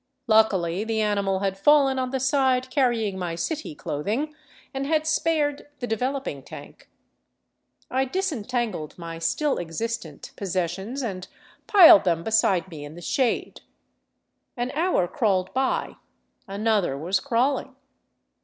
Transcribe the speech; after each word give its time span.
Luckily 0.25 0.83
the 0.83 0.99
animal 0.99 1.41
had 1.41 1.59
fallen 1.59 1.99
on 1.99 2.09
the 2.09 2.19
side 2.19 2.71
carrying 2.71 3.19
my" 3.19 3.35
city" 3.35 3.75
clothing, 3.75 4.33
and 4.73 4.87
had 4.87 5.05
spared 5.05 5.67
the 5.77 5.85
developing 5.85 6.41
tank. 6.41 6.89
I 7.91 8.05
disentangled 8.05 8.97
my 8.97 9.19
still 9.19 9.59
existent 9.59 10.31
pos 10.35 10.53
sessions 10.53 11.03
and 11.03 11.27
piled 11.67 12.03
them 12.03 12.23
beside 12.23 12.67
me 12.67 12.83
in 12.83 12.95
the 12.95 13.01
shade. 13.03 13.61
An 14.57 14.71
hour 14.71 15.07
crawled 15.07 15.53
by; 15.53 15.97
another 16.47 16.97
was 16.97 17.19
crawling. 17.19 17.75